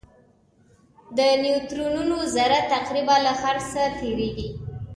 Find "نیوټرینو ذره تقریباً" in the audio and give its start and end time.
1.43-3.15